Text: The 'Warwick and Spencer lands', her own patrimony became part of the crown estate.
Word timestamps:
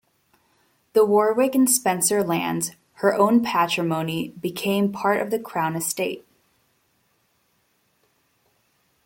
The 0.93 1.05
'Warwick 1.05 1.53
and 1.53 1.69
Spencer 1.69 2.23
lands', 2.23 2.71
her 2.93 3.13
own 3.13 3.43
patrimony 3.43 4.29
became 4.29 4.91
part 4.91 5.21
of 5.21 5.29
the 5.29 5.37
crown 5.37 5.75
estate. 5.75 6.25